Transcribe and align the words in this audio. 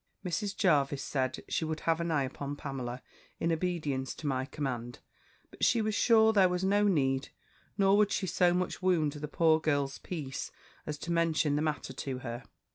"Mrs. 0.25 0.57
Jervis 0.57 1.03
said, 1.03 1.43
she 1.47 1.63
would 1.63 1.81
have 1.81 2.01
an 2.01 2.09
eye 2.09 2.23
upon 2.23 2.55
Pamela, 2.55 3.03
in 3.39 3.51
obedience 3.51 4.15
to 4.15 4.25
my 4.25 4.45
command, 4.45 4.97
but 5.51 5.63
she 5.63 5.79
was 5.79 5.93
sure 5.93 6.33
there 6.33 6.49
was 6.49 6.63
no 6.63 6.85
need; 6.87 7.29
nor 7.77 7.95
would 7.97 8.11
she 8.11 8.25
so 8.25 8.51
much 8.51 8.81
wound 8.81 9.11
the 9.11 9.27
poor 9.27 9.61
child's 9.61 9.99
peace, 9.99 10.51
as 10.87 10.97
to 10.97 11.11
mention 11.11 11.55
the 11.55 11.61
matter 11.61 11.93
to 11.93 12.17
her. 12.17 12.41